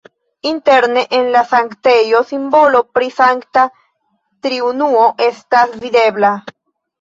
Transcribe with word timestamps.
Interne 0.51 1.01
en 1.17 1.27
la 1.35 1.43
sanktejo 1.51 2.21
simbolo 2.29 2.81
pri 2.95 3.11
Sankta 3.19 3.67
Triunuo 4.47 5.05
estas 5.27 5.79
videbla. 5.85 6.35